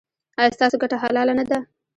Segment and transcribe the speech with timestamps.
[0.39, 1.59] ایا ستاسو ګټه حلاله نه ده؟